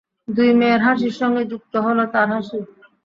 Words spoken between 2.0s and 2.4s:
তাঁর